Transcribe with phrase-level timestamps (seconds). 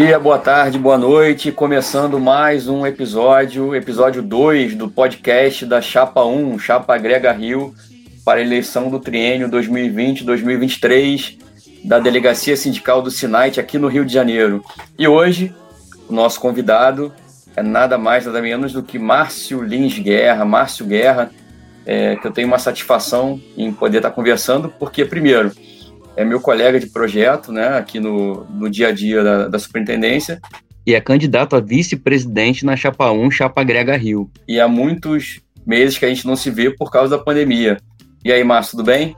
[0.00, 1.50] dia, boa tarde, boa noite.
[1.50, 7.74] Começando mais um episódio, episódio 2 do podcast da Chapa 1, Chapa Agrega Rio,
[8.24, 11.38] para a eleição do triênio 2020-2023
[11.82, 14.62] da Delegacia Sindical do Sinait aqui no Rio de Janeiro.
[14.96, 15.52] E hoje,
[16.08, 17.12] o nosso convidado
[17.56, 20.44] é nada mais, nada menos do que Márcio Lins Guerra.
[20.44, 21.28] Márcio Guerra,
[21.84, 25.50] é, que eu tenho uma satisfação em poder estar conversando, porque, primeiro,
[26.18, 30.40] é meu colega de projeto, né, aqui no, no dia a dia da, da superintendência,
[30.84, 34.28] e é candidato a vice-presidente na Chapa 1, Chapa Grega Rio.
[34.48, 37.76] E há muitos meses que a gente não se vê por causa da pandemia.
[38.24, 39.16] E aí, Márcio, tudo bem?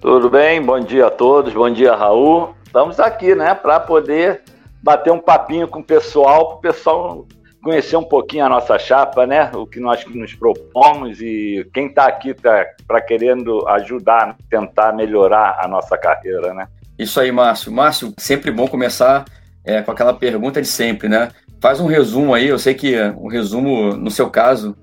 [0.00, 2.52] Tudo bem, bom dia a todos, bom dia, Raul.
[2.66, 4.42] Estamos aqui, né, para poder
[4.82, 7.26] bater um papinho com o pessoal, para o pessoal
[7.62, 9.50] conhecer um pouquinho a nossa chapa, né?
[9.54, 15.68] O que nós nos propomos e quem está aqui para querendo ajudar, tentar melhorar a
[15.68, 16.66] nossa carreira, né?
[16.98, 17.72] Isso aí, Márcio.
[17.72, 19.24] Márcio, sempre bom começar
[19.64, 21.30] é, com aquela pergunta de sempre, né?
[21.60, 24.76] Faz um resumo aí, eu sei que um resumo, no seu caso,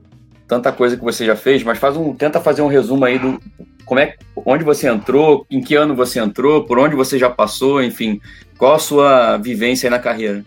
[0.47, 3.39] tanta coisa que você já fez, mas faz um, tenta fazer um resumo aí do
[3.85, 7.83] como é, onde você entrou, em que ano você entrou, por onde você já passou,
[7.83, 8.19] enfim,
[8.57, 10.43] qual a sua vivência aí na carreira?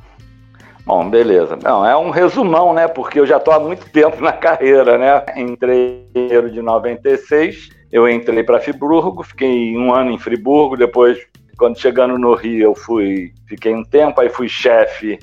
[0.89, 1.58] Bom, beleza.
[1.62, 2.89] Não, é um resumão, né?
[2.89, 5.22] Porque eu já estou há muito tempo na carreira, né?
[5.36, 11.19] Entrei em janeiro de 96, eu entrei para Friburgo, fiquei um ano em Friburgo, depois,
[11.59, 15.19] quando chegando no Rio, eu fui, fiquei um tempo, aí fui chefe,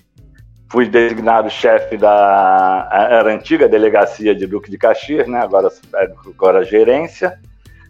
[0.69, 5.39] fui designado chefe da era antiga delegacia de Duque de Caxias, né?
[5.39, 5.69] Agora,
[6.27, 7.39] agora gerência.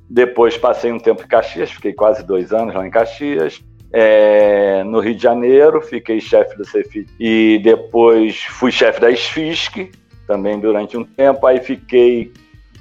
[0.09, 3.61] Depois passei um tempo em Caxias, fiquei quase dois anos lá em Caxias
[3.97, 9.89] é, no Rio de Janeiro, fiquei chefe do Cefit e depois fui chefe da SFISC
[10.27, 12.33] também durante um tempo, aí fiquei,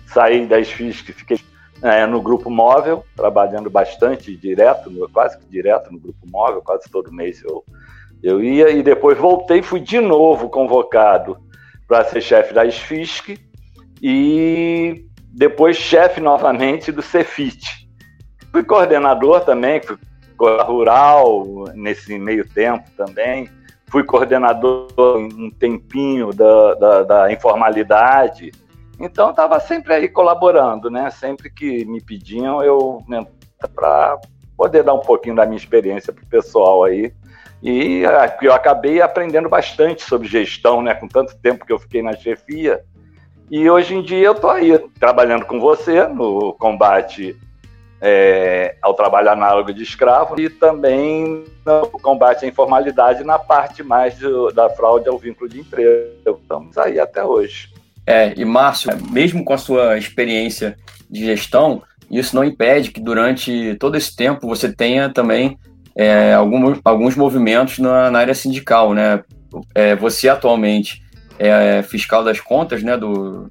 [0.08, 1.38] saí da SFISC, fiquei
[1.82, 7.12] é, no Grupo Móvel, trabalhando bastante direto, quase que direto no Grupo Móvel, quase todo
[7.12, 7.64] mês eu,
[8.20, 11.38] eu ia, e depois voltei, fui de novo convocado
[11.86, 13.38] para ser chefe da SFISC
[14.02, 17.88] e depois chefe novamente do Cefit.
[18.50, 19.96] Fui coordenador também, fui
[20.38, 23.48] rural nesse meio tempo também.
[23.86, 28.52] Fui coordenador um tempinho da, da, da informalidade.
[28.98, 31.10] Então, estava sempre aí colaborando, né?
[31.10, 33.24] Sempre que me pediam, eu né,
[33.74, 34.18] para
[34.56, 37.12] poder dar um pouquinho da minha experiência para o pessoal aí.
[37.62, 38.02] E
[38.42, 40.94] eu acabei aprendendo bastante sobre gestão, né?
[40.94, 42.82] Com tanto tempo que eu fiquei na chefia.
[43.50, 47.36] E hoje em dia eu estou aí trabalhando com você no combate
[48.06, 54.18] é, ao trabalho análogo de escravo e também no combate à informalidade na parte mais
[54.18, 56.10] do, da fraude ao vínculo de emprego.
[56.42, 57.70] Estamos aí até hoje.
[58.06, 60.76] É, e Márcio, mesmo com a sua experiência
[61.08, 65.58] de gestão, isso não impede que durante todo esse tempo você tenha também
[65.96, 69.24] é, alguns, movimentos na, na, área sindical, né?
[69.74, 71.02] É, você atualmente
[71.38, 73.50] é fiscal das contas, né, do,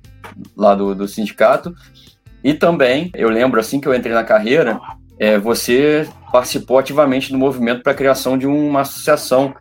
[0.55, 1.73] lá do, do sindicato,
[2.43, 4.79] e também, eu lembro assim que eu entrei na carreira,
[5.19, 9.53] é, você participou ativamente do movimento para a criação de uma associação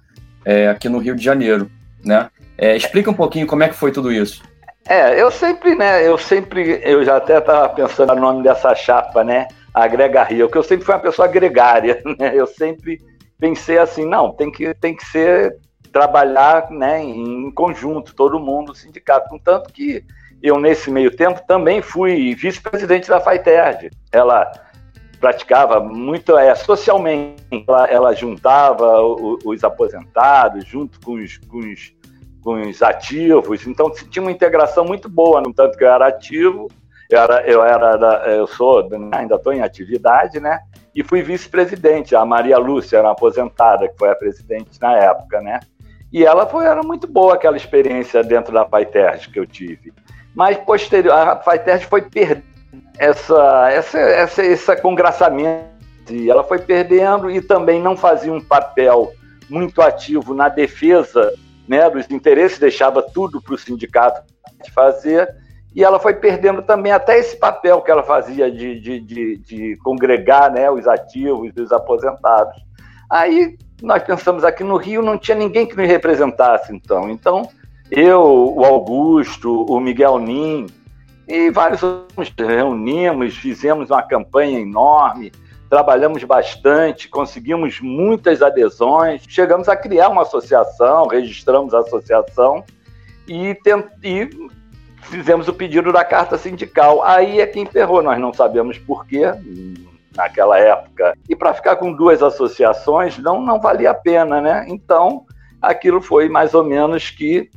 [0.44, 1.70] é, aqui no Rio de Janeiro,
[2.04, 2.28] né?
[2.58, 4.42] É, explica um pouquinho como é que foi tudo isso.
[4.88, 9.22] É, eu sempre, né, eu sempre, eu já até estava pensando no nome dessa chapa,
[9.22, 13.00] né, Agrega Rio, porque eu sempre fui uma pessoa gregária, né, eu sempre
[13.38, 15.56] pensei assim, não, tem que, tem que ser,
[15.92, 20.04] trabalhar, né, em conjunto, todo mundo, sindicato, contanto que
[20.42, 23.90] eu, nesse meio tempo, também fui vice-presidente da FAITERD.
[24.10, 24.50] Ela
[25.20, 31.94] praticava muito é, socialmente, ela, ela juntava os, os, aposentados junto com os, com os,
[32.42, 36.66] com os ativos, então tinha uma integração muito boa, no tanto que eu era ativo,
[37.08, 40.58] eu, era, eu, era, eu sou, ainda estou em atividade, né?
[40.94, 42.16] E fui vice-presidente.
[42.16, 45.60] A Maria Lúcia era uma aposentada, que foi a presidente na época, né?
[46.12, 49.92] E ela foi, era muito boa aquela experiência dentro da Paiterge que eu tive
[50.34, 52.52] mas posterior, a Faitest foi perdendo
[52.98, 55.72] essa, essa, essa, esse congraçamento,
[56.10, 59.12] e ela foi perdendo e também não fazia um papel
[59.48, 61.32] muito ativo na defesa
[61.68, 64.22] né, dos interesses, deixava tudo para o sindicato
[64.74, 65.28] fazer,
[65.74, 69.76] e ela foi perdendo também até esse papel que ela fazia de, de, de, de
[69.78, 72.54] congregar né, os ativos e os aposentados.
[73.10, 77.10] Aí nós pensamos aqui no Rio, não tinha ninguém que nos representasse, então.
[77.10, 77.48] Então,
[77.94, 80.66] eu, o Augusto, o Miguel Nin
[81.28, 85.30] e vários outros reunimos, fizemos uma campanha enorme,
[85.68, 92.64] trabalhamos bastante, conseguimos muitas adesões, chegamos a criar uma associação, registramos a associação
[93.28, 93.84] e, tent...
[94.02, 94.30] e
[95.02, 97.04] fizemos o pedido da carta sindical.
[97.04, 99.24] Aí é que emperrou, nós não sabemos por quê
[100.16, 101.14] naquela época.
[101.28, 104.64] E para ficar com duas associações não, não valia a pena, né?
[104.66, 105.26] Então
[105.60, 107.50] aquilo foi mais ou menos que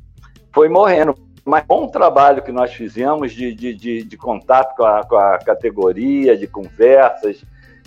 [0.55, 1.13] foi morrendo.
[1.43, 5.37] Mas bom trabalho que nós fizemos de, de, de, de contato com a, com a,
[5.37, 7.43] categoria, de conversas,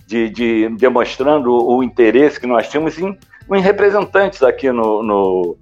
[0.07, 3.19] de, de, demonstrando o interesse que nós tínhamos em,
[3.53, 5.57] em representantes aqui no, no,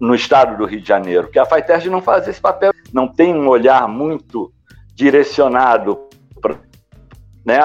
[0.00, 3.34] no, estado do Rio de Janeiro, que a FAITERG não faz esse papel, não tem
[3.34, 4.50] um olhar muito
[4.94, 6.08] direcionado
[6.40, 6.56] para
[7.44, 7.60] né,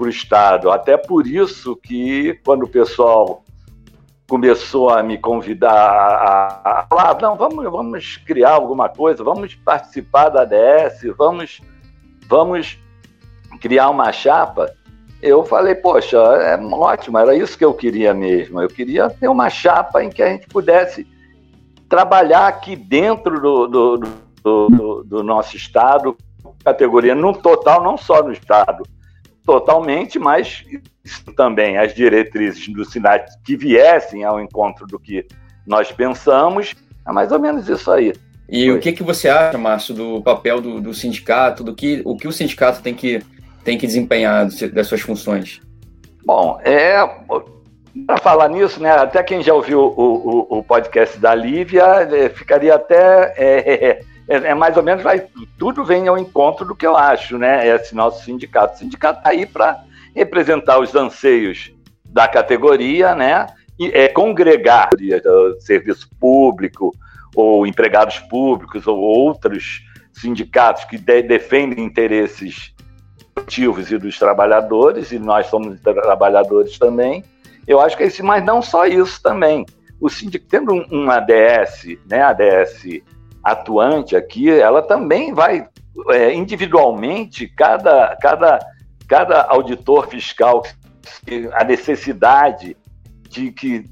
[0.00, 0.70] o Estado.
[0.70, 3.43] Até por isso que, quando o pessoal
[4.28, 10.42] começou a me convidar a, falar, não, vamos, vamos criar alguma coisa, vamos participar da
[10.42, 11.60] ADS, vamos,
[12.28, 12.78] vamos
[13.60, 14.74] criar uma chapa,
[15.24, 18.60] eu falei, poxa, é ótimo, era isso que eu queria mesmo.
[18.60, 21.06] Eu queria ter uma chapa em que a gente pudesse
[21.88, 24.00] trabalhar aqui dentro do, do,
[24.42, 26.14] do, do nosso estado,
[26.62, 28.84] categoria no total, não só no estado,
[29.46, 30.62] totalmente, mas
[31.36, 35.26] também as diretrizes do SINAT que viessem ao encontro do que
[35.66, 36.74] nós pensamos,
[37.06, 38.12] é mais ou menos isso aí.
[38.48, 38.76] E Foi.
[38.76, 42.28] o que, que você acha, Márcio, do papel do, do, sindicato, do que o que
[42.28, 43.22] o sindicato tem que,
[43.62, 45.60] tem que desempenhar das suas funções?
[46.24, 46.98] Bom, é
[48.06, 48.90] para falar nisso, né?
[48.90, 54.34] Até quem já ouviu o, o, o podcast da Lívia é, ficaria até é, é,
[54.48, 55.24] é, mais ou menos vai
[55.58, 57.66] tudo vem ao encontro do que eu acho, né?
[57.68, 58.74] Esse nosso sindicato.
[58.74, 59.82] O sindicato está aí para
[60.14, 61.72] representar os anseios
[62.04, 63.46] da categoria, né?
[63.78, 64.90] E é, congregar
[65.58, 66.94] serviço público
[67.34, 69.82] ou empregados públicos ou outros
[70.12, 72.72] sindicatos que de, defendem interesses
[73.34, 77.24] ativos e dos trabalhadores, e nós somos trabalhadores também.
[77.66, 79.66] Eu acho que é isso, mas não só isso também.
[80.00, 83.02] O sindicato, tendo um, um ADS, né, ADS
[83.42, 85.66] atuante aqui, ela também vai
[86.10, 88.58] é, individualmente, cada, cada,
[89.08, 90.62] cada auditor fiscal,
[91.52, 92.76] a necessidade
[93.28, 93.84] de que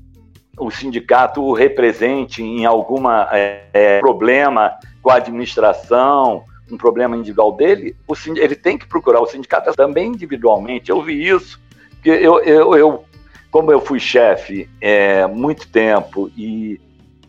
[0.59, 7.53] o sindicato o represente em algum é, é, problema com a administração, um problema individual
[7.53, 10.91] dele, o, ele tem que procurar o sindicato também individualmente.
[10.91, 11.61] Eu vi isso,
[11.95, 13.05] porque eu, eu, eu
[13.51, 16.81] como eu fui chefe é, muito tempo e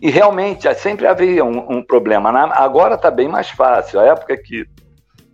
[0.03, 2.29] e realmente sempre havia um, um problema.
[2.29, 4.01] Agora está bem mais fácil.
[4.01, 4.67] A época que,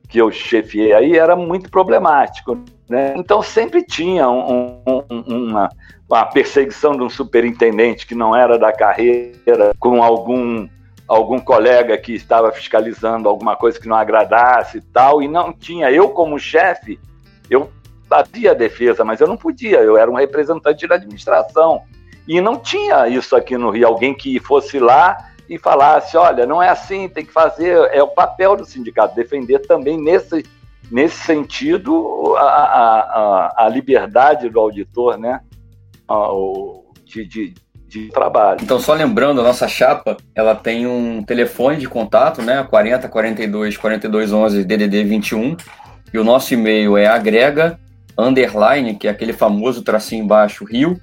[0.09, 2.57] que eu chefiei aí era muito problemático.
[2.89, 3.13] Né?
[3.15, 5.69] Então sempre tinha um, um, uma,
[6.09, 10.67] uma perseguição de um superintendente que não era da carreira, com algum
[11.07, 15.89] algum colega que estava fiscalizando alguma coisa que não agradasse e tal, e não tinha.
[15.89, 17.00] Eu, como chefe,
[17.50, 17.71] eu
[18.07, 21.81] fazia a defesa, mas eu não podia, eu era um representante da administração.
[22.27, 26.62] E não tinha isso aqui no Rio, alguém que fosse lá e falasse, olha, não
[26.62, 30.46] é assim, tem que fazer, é o papel do sindicato, defender também nesse,
[30.92, 35.42] nesse sentido a, a, a liberdade do auditor, né?
[37.06, 37.54] De, de,
[37.88, 38.60] de trabalho.
[38.62, 42.63] Então, só lembrando, a nossa chapa, ela tem um telefone de contato, né?
[42.63, 45.57] 40 42 42 11 DDD 21,
[46.13, 47.80] e o nosso e-mail é agrega
[48.18, 51.00] underline, que é aquele famoso tracinho embaixo, rio,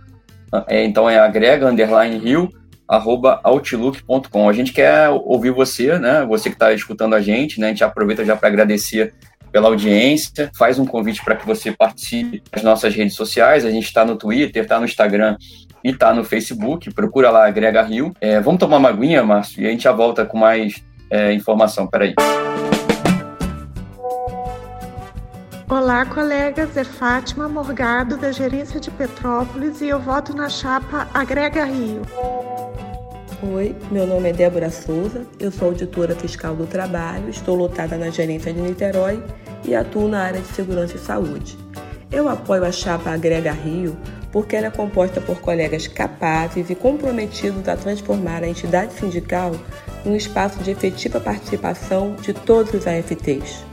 [0.69, 2.49] é, então é agrega underline rio
[2.89, 4.49] outlook.com.
[4.49, 6.25] A gente quer ouvir você, né?
[6.27, 7.67] Você que está escutando a gente, né?
[7.67, 9.15] A gente aproveita já para agradecer
[9.51, 13.65] pela audiência, faz um convite para que você participe das nossas redes sociais.
[13.65, 15.37] A gente está no Twitter, está no Instagram
[15.83, 16.93] e está no Facebook.
[16.93, 18.13] Procura lá, Agrega Rio.
[18.21, 21.87] É, vamos tomar uma aguinha, Márcio, e a gente já volta com mais é, informação.
[21.87, 22.15] Peraí.
[25.69, 26.77] Olá, colegas.
[26.77, 32.03] É Fátima Morgado, da Gerência de Petrópolis, e eu voto na chapa Agrega Rio.
[33.43, 38.09] Oi, meu nome é Débora Souza, eu sou auditora fiscal do trabalho, estou lotada na
[38.09, 39.23] Gerência de Niterói
[39.63, 41.59] e atuo na área de segurança e saúde.
[42.11, 43.95] Eu apoio a chapa Agrega Rio
[44.33, 49.53] porque ela é composta por colegas capazes e comprometidos a transformar a entidade sindical
[50.03, 53.66] num espaço de efetiva participação de todos os AFTs.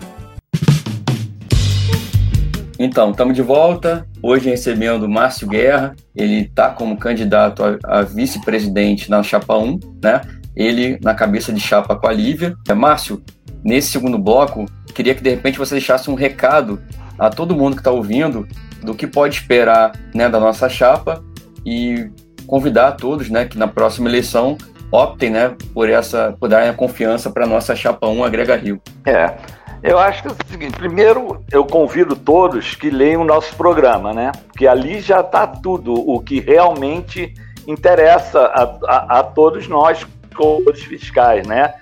[2.86, 4.06] Então, estamos de volta.
[4.22, 5.96] Hoje recebendo Márcio Guerra.
[6.14, 10.20] Ele está como candidato a, a vice-presidente na chapa 1, né?
[10.54, 12.58] Ele na cabeça de chapa com a Lívia.
[12.68, 13.24] É, Márcio,
[13.64, 16.82] nesse segundo bloco, queria que de repente você deixasse um recado
[17.18, 18.46] a todo mundo que está ouvindo
[18.82, 21.24] do que pode esperar né, da nossa chapa
[21.66, 22.12] e
[22.46, 24.58] convidar a todos né, que na próxima eleição
[24.92, 28.82] optem né, por essa por darem a confiança para a nossa chapa 1 Agrega Rio.
[29.06, 29.63] É.
[29.84, 34.14] Eu acho que é o seguinte: primeiro, eu convido todos que leiam o nosso programa,
[34.14, 34.32] né?
[34.48, 37.34] Porque ali já está tudo o que realmente
[37.68, 41.74] interessa a, a, a todos nós, como fiscais, né?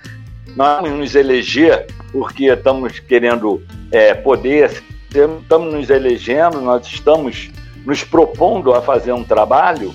[0.56, 7.50] Nós vamos nos eleger porque estamos querendo é, poder, estamos nos elegendo, nós estamos
[7.86, 9.94] nos propondo a fazer um trabalho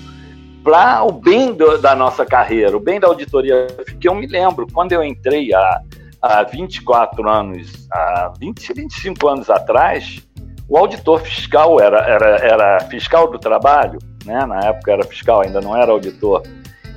[0.64, 3.66] para o bem do, da nossa carreira, o bem da auditoria.
[3.86, 5.80] Porque eu me lembro, quando eu entrei há,
[6.20, 10.26] há 24 anos, há 20, 25 anos atrás,
[10.68, 14.44] o auditor fiscal era, era, era fiscal do trabalho, né?
[14.44, 16.42] na época era fiscal, ainda não era auditor.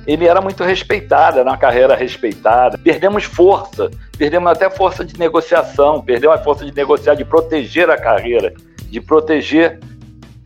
[0.06, 2.76] Ele era muito respeitado, era uma carreira respeitada.
[2.76, 3.88] Perdemos força,
[4.18, 8.52] perdemos até força de negociação, perdemos a força de negociar, de proteger a carreira,
[8.90, 9.78] de proteger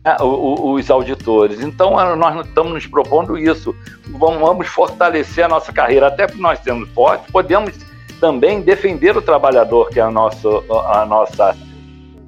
[0.05, 1.59] né, os auditores.
[1.59, 3.75] Então, nós estamos nos propondo isso.
[4.07, 7.73] Vamos fortalecer a nossa carreira, até porque nós sendo fortes, podemos
[8.19, 10.47] também defender o trabalhador, que é a nossa,
[10.91, 11.55] a nossa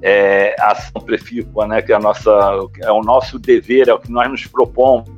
[0.02, 1.82] é, ação prefícua, né?
[1.82, 2.30] que é, a nossa,
[2.82, 5.08] é o nosso dever, é o que nós nos propomos,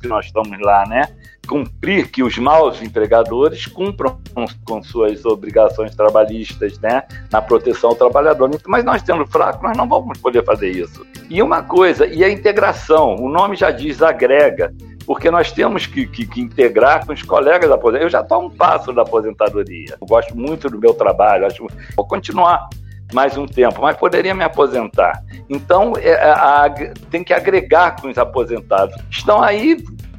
[0.00, 1.08] que nós estamos lá, né?
[1.46, 4.18] cumprir que os maus empregadores cumpram
[4.64, 8.50] com suas obrigações trabalhistas, né, na proteção ao trabalhador.
[8.66, 11.06] Mas nós tendo fraco, nós não vamos poder fazer isso.
[11.30, 14.74] E uma coisa, e a integração, o nome já diz agrega,
[15.06, 18.06] porque nós temos que, que, que integrar com os colegas da aposentadoria.
[18.06, 19.96] Eu já estou a um passo da aposentadoria.
[20.00, 22.68] Eu gosto muito do meu trabalho, acho vou continuar
[23.12, 25.22] mais um tempo, mas poderia me aposentar.
[25.48, 26.68] Então, é, a,
[27.08, 28.96] tem que agregar com os aposentados.
[29.08, 29.76] Estão aí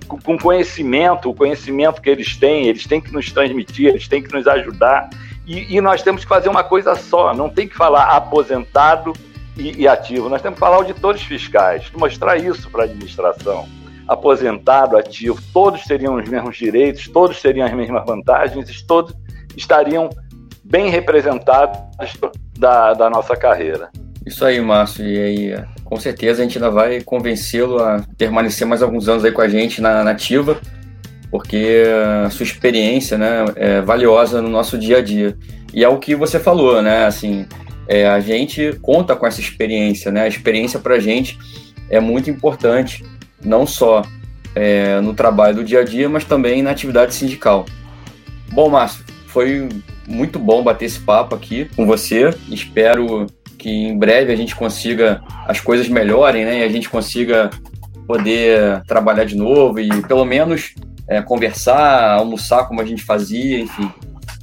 [0.08, 4.34] com conhecimento, o conhecimento que eles têm, eles têm que nos transmitir, eles têm que
[4.34, 5.10] nos ajudar.
[5.46, 9.12] E, e nós temos que fazer uma coisa só, não tem que falar aposentado
[9.58, 13.68] e, e ativo, nós temos que falar auditores fiscais, mostrar isso para a administração.
[14.08, 19.14] Aposentado, ativo, todos teriam os mesmos direitos, todos teriam as mesmas vantagens, todos
[19.56, 20.10] estariam
[20.64, 21.80] bem representados
[22.58, 23.90] da, da nossa carreira.
[24.26, 25.06] Isso aí, Márcio.
[25.06, 29.32] E aí, com certeza a gente ainda vai convencê-lo a permanecer mais alguns anos aí
[29.32, 30.60] com a gente na nativa,
[31.32, 31.84] porque
[32.26, 35.38] a sua experiência, né, é valiosa no nosso dia a dia.
[35.74, 37.06] E é o que você falou, né?
[37.06, 37.46] Assim,
[37.88, 40.24] é, a gente conta com essa experiência, né?
[40.24, 41.38] A experiência para a gente
[41.90, 43.04] é muito importante,
[43.44, 44.04] não só
[44.56, 47.66] é, no trabalho do dia a dia, mas também na atividade sindical.
[48.52, 49.70] Bom, Márcio, foi
[50.08, 52.30] muito bom bater esse papo aqui com você.
[52.50, 53.28] Espero
[53.58, 56.60] que em breve a gente consiga as coisas melhorem, né?
[56.60, 57.50] E a gente consiga
[58.08, 60.74] poder trabalhar de novo e pelo menos
[61.08, 63.92] é, conversar, almoçar como a gente fazia, enfim.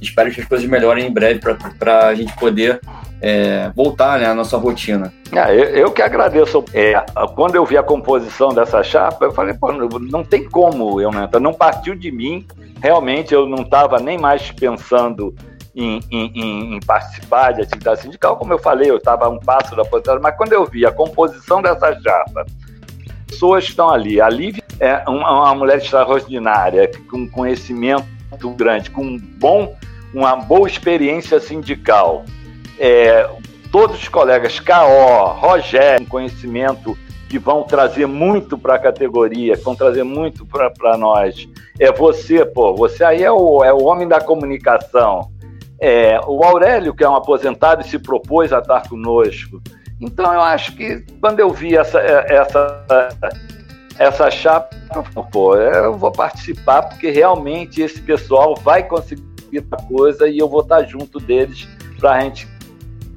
[0.05, 1.39] Espero que as coisas melhorem em breve
[1.79, 2.79] para a gente poder
[3.21, 5.11] é, voltar né, à nossa rotina.
[5.31, 6.63] Ah, eu, eu, que agradeço.
[6.73, 6.93] É,
[7.35, 11.27] quando eu vi a composição dessa chapa, eu falei, pô, não tem como eu não,
[11.39, 12.45] não partiu de mim.
[12.81, 15.33] Realmente eu não estava nem mais pensando
[15.75, 18.37] em, em, em, participar de atividade sindical.
[18.37, 21.61] Como eu falei, eu estava um passo da aposentadoria, mas quando eu vi a composição
[21.61, 22.45] dessa chapa,
[23.27, 24.21] pessoas estão ali.
[24.21, 28.05] A Lívia é uma, uma mulher extraordinária, com conhecimento
[28.55, 29.75] grande, com bom,
[30.15, 32.23] uma boa experiência sindical.
[32.79, 33.29] É,
[33.71, 39.75] todos os colegas, K.O., Rogério, conhecimento que vão trazer muito para a categoria, que vão
[39.75, 41.47] trazer muito para nós.
[41.77, 45.29] É você, pô, você aí é o, é o homem da comunicação.
[45.81, 49.61] É, o Aurélio, que é um aposentado se propôs a estar conosco.
[49.99, 52.85] Então, eu acho que quando eu vi essa, é, essa,
[53.99, 54.69] essa chapa,
[55.29, 59.34] pô, eu vou participar, porque realmente esse pessoal vai conseguir
[59.71, 61.67] a coisa e eu vou estar junto deles
[61.99, 62.47] para a gente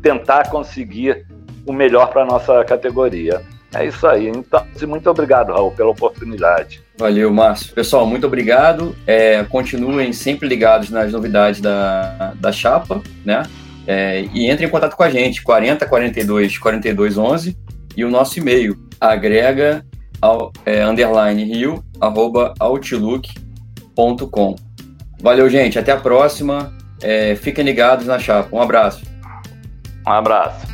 [0.03, 1.27] tentar conseguir
[1.67, 3.43] o melhor para a nossa categoria.
[3.75, 4.29] É isso aí.
[4.29, 6.83] Então, muito obrigado, Raul, pela oportunidade.
[6.97, 7.75] Valeu, Márcio.
[7.75, 8.97] Pessoal, muito obrigado.
[9.07, 13.43] É, continuem sempre ligados nas novidades da, da chapa, né?
[13.87, 17.57] É, e entrem em contato com a gente, 40 42 42 11
[17.97, 19.85] e o nosso e-mail, agrega
[20.21, 24.57] ao, é, underline rio, arroba outlook.com.
[25.21, 25.79] Valeu, gente.
[25.79, 26.73] Até a próxima.
[27.01, 28.49] É, fiquem ligados na chapa.
[28.55, 29.03] Um abraço.
[30.07, 30.68] Um abraço.